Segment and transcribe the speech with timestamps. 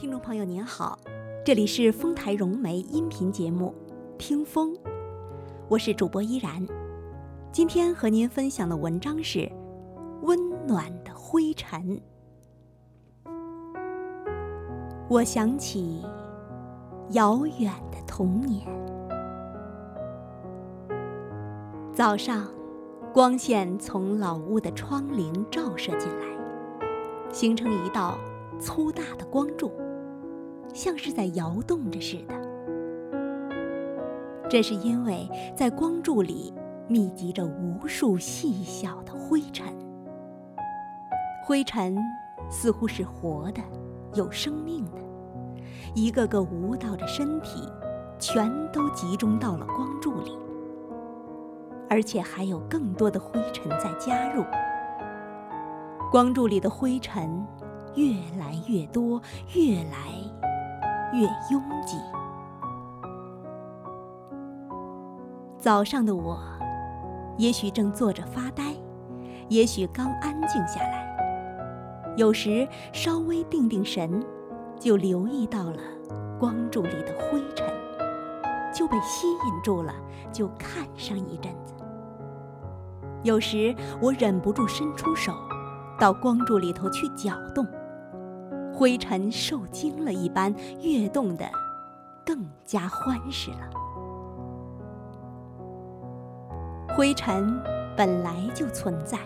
[0.00, 0.98] 听众朋友您好，
[1.44, 3.74] 这里是丰台融媒音频节目
[4.16, 4.72] 《听风》，
[5.68, 6.66] 我是主播依然。
[7.52, 9.40] 今天和您分享的文章是
[10.22, 12.00] 《温暖的灰尘》。
[15.06, 16.02] 我想起
[17.10, 18.66] 遥远的童年，
[21.92, 22.48] 早上，
[23.12, 26.24] 光线从老屋的窗棂照射进来，
[27.30, 28.18] 形成一道
[28.58, 29.70] 粗大的光柱。
[30.72, 32.34] 像是在摇动着似的，
[34.48, 36.52] 这是因为在光柱里
[36.88, 39.66] 密集着无数细小的灰尘。
[41.44, 41.98] 灰尘
[42.48, 43.60] 似乎是活的，
[44.14, 44.98] 有生命的，
[45.94, 47.68] 一个个舞蹈着身体，
[48.18, 50.38] 全都集中到了光柱里，
[51.88, 54.44] 而且还有更多的灰尘在加入。
[56.10, 57.44] 光柱里的灰尘
[57.94, 59.20] 越来越多，
[59.54, 60.39] 越来。
[61.12, 61.98] 越拥挤。
[65.58, 66.38] 早上的我，
[67.36, 68.74] 也许正坐着发呆，
[69.48, 72.14] 也许刚安静下来。
[72.16, 74.24] 有时稍微定定神，
[74.78, 75.78] 就留意到了
[76.38, 77.66] 光柱里的灰尘，
[78.74, 79.92] 就被吸引住了，
[80.32, 81.74] 就看上一阵子。
[83.22, 85.32] 有时我忍不住伸出手，
[85.98, 87.66] 到光柱里头去搅动。
[88.80, 91.44] 灰尘受惊了一般，跃动的
[92.24, 93.68] 更加欢实了。
[96.96, 97.60] 灰尘
[97.94, 99.18] 本来就存在，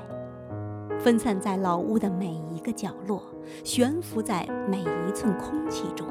[0.99, 3.23] 分散在老屋的每一个角落，
[3.63, 6.05] 悬浮在每一寸空气中。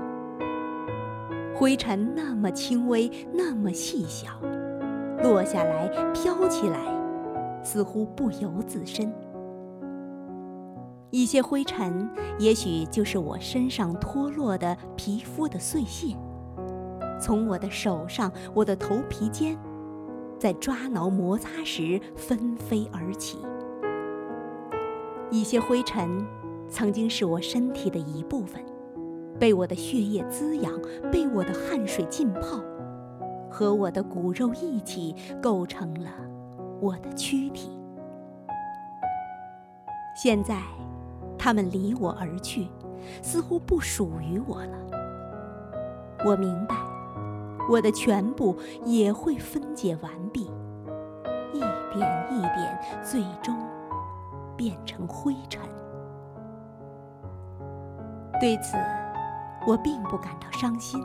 [1.53, 4.39] 灰尘那么轻微，那么细小，
[5.22, 6.80] 落下来，飘起来，
[7.61, 9.13] 似乎不由自身。
[11.13, 12.09] 一些灰尘，
[12.40, 16.18] 也许就是我身上脱落的皮肤的碎屑，
[17.22, 19.56] 从我的手上、我的头皮间，
[20.40, 23.38] 在抓挠摩擦时纷飞而起。
[25.29, 26.25] 一些灰尘，
[26.68, 28.59] 曾经是我身体的一部分，
[29.40, 30.74] 被我的血液滋养，
[31.12, 32.59] 被我的汗水浸泡，
[33.51, 36.09] 和我的骨肉一起构成了
[36.81, 37.69] 我的躯体。
[40.16, 40.59] 现在。
[41.44, 42.70] 他们离我而去，
[43.22, 44.78] 似乎不属于我了。
[46.24, 46.76] 我明白，
[47.70, 50.50] 我的全部也会分解完毕，
[51.52, 53.54] 一点一点，最终
[54.56, 55.62] 变成灰尘。
[58.40, 58.78] 对此，
[59.68, 61.04] 我并不感到伤心。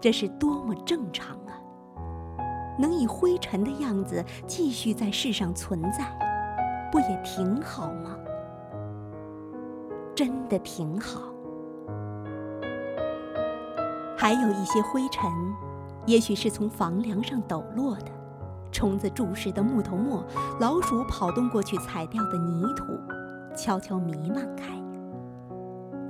[0.00, 1.54] 这是多么正常啊！
[2.76, 6.04] 能以灰尘的样子继续在世上存在，
[6.90, 8.16] 不也挺好吗？
[10.20, 11.22] 真的挺好。
[14.18, 15.32] 还有一些灰尘，
[16.04, 18.12] 也许是从房梁上抖落的，
[18.70, 20.22] 虫子蛀蚀的木头末，
[20.60, 22.84] 老鼠跑动过去踩掉的泥土，
[23.56, 24.78] 悄悄弥漫开。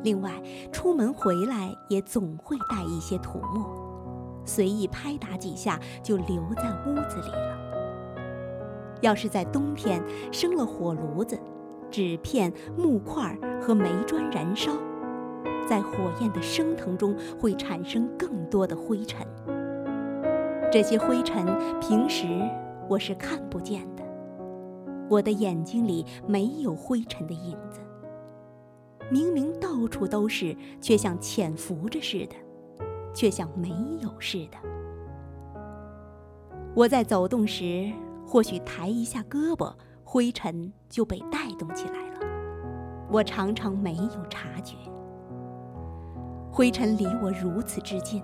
[0.03, 0.43] 另外，
[0.73, 8.19] 出门回来也总会带一些土沫，随意拍打几下就留在屋子里了。
[9.03, 11.39] 要是在冬天生了火炉子。
[11.91, 14.73] 纸片、木块和煤砖燃烧，
[15.69, 19.27] 在火焰的升腾中会产生更多的灰尘。
[20.73, 21.45] 这些灰尘
[21.81, 22.27] 平时
[22.89, 24.05] 我是看不见的，
[25.09, 27.81] 我的眼睛里没有灰尘的影子。
[29.11, 32.37] 明明到处都是，却像潜伏着似的，
[33.13, 33.69] 却像没
[34.01, 34.59] 有似的。
[36.77, 37.91] 我在走动时，
[38.25, 39.73] 或许抬一下胳膊。
[40.13, 42.27] 灰尘就被带动起来了，
[43.13, 44.75] 我常常没有察觉。
[46.51, 48.21] 灰尘离我如此之近，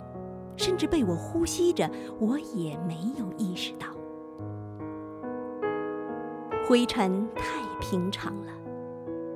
[0.56, 1.88] 甚至被我呼吸着，
[2.18, 3.86] 我也没有意识到。
[6.66, 7.44] 灰尘太
[7.80, 8.52] 平常了，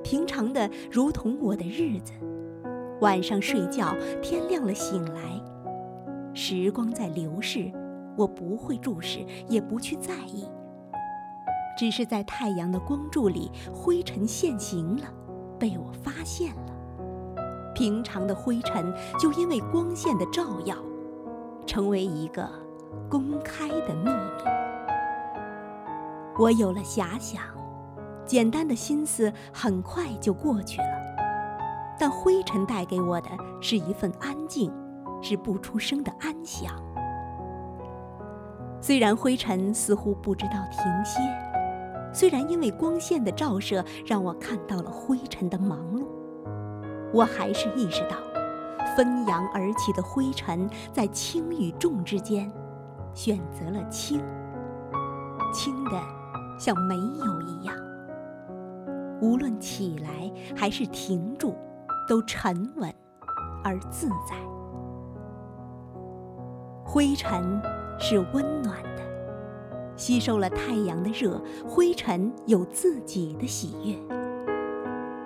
[0.03, 2.11] 平常的如同我的日子。
[2.99, 5.41] 晚上睡觉，天亮了醒来，
[6.33, 7.71] 时光在流逝，
[8.17, 10.45] 我不会注视，也不去在意。
[11.77, 15.03] 只是在太阳的光柱里，灰尘现形了，
[15.57, 16.71] 被我发现了。
[17.73, 20.75] 平常的灰尘就因为光线的照耀，
[21.65, 22.47] 成为一个
[23.09, 24.43] 公开的秘密。
[26.37, 27.41] 我有了遐想，
[28.25, 31.01] 简单的心思很快就过去了。
[31.97, 33.29] 但灰尘带给我的
[33.61, 34.71] 是一份安静，
[35.21, 36.73] 是不出声的安详。
[38.81, 41.19] 虽然灰尘似乎不知道停歇。
[42.13, 46.05] 虽然因为光线的照射让我看到了灰尘的忙碌，
[47.13, 48.17] 我还是意识到，
[48.95, 52.51] 纷扬而起的灰尘，在轻与重之间，
[53.13, 54.21] 选择了轻，
[55.53, 55.91] 轻的
[56.59, 57.75] 像没有一样。
[59.21, 61.55] 无论起来还是停住，
[62.09, 62.93] 都沉稳
[63.63, 64.35] 而自在。
[66.83, 67.61] 灰尘
[67.99, 69.01] 是温暖的，
[69.95, 73.95] 吸收了太阳的热，灰尘有自己的喜悦。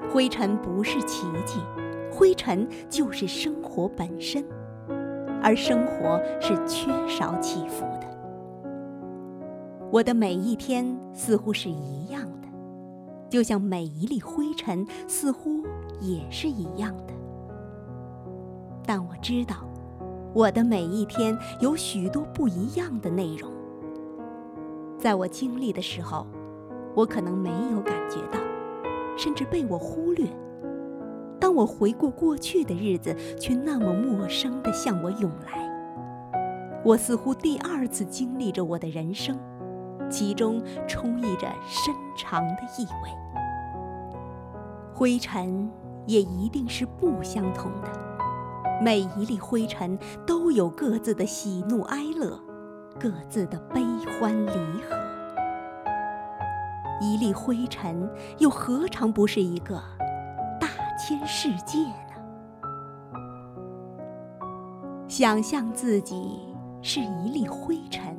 [0.10, 1.60] 灰尘不是奇迹，
[2.12, 4.46] 灰尘就是生活本身，
[5.42, 8.08] 而生活是缺少起伏的。
[9.92, 12.48] 我的每一天似乎是一样的，
[13.30, 15.64] 就像每一粒灰尘似乎
[16.02, 17.14] 也是一样的。
[18.86, 19.56] 但我知道。
[20.34, 23.50] 我的每一天有许多不一样的内容，
[24.97, 26.25] 在我经历的时候，
[26.95, 28.39] 我可能没有感觉到，
[29.18, 30.27] 甚至被我忽略。
[31.39, 35.63] 当我回顾过去的日子，却那么陌生地向我涌来。
[36.83, 39.38] 我似乎第二次经历着我的人生，
[40.09, 43.09] 其中充溢着深长的意味。
[44.94, 45.69] 灰尘
[46.06, 47.92] 也一定是不相同的。
[48.81, 52.39] 每一粒灰尘都有各自的喜怒哀乐，
[53.00, 54.95] 各自的悲欢离合。
[57.01, 59.75] 一粒灰尘又何尝不是一个
[60.59, 62.15] 大千世界呢？
[65.07, 66.39] 想象自己
[66.81, 68.15] 是一粒灰尘，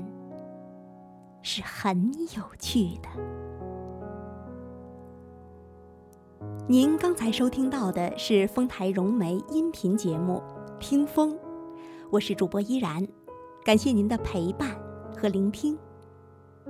[1.40, 3.08] 是很有趣的。
[6.68, 10.42] 您刚才收听到的是丰台融媒音频节目
[10.78, 11.32] 《听风》，
[12.10, 13.06] 我是主播依然，
[13.66, 14.70] 感谢您的陪伴
[15.20, 15.76] 和聆听，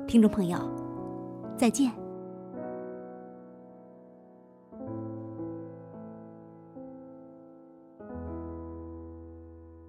[0.08, 0.58] 听众朋友，
[1.54, 2.05] 再见。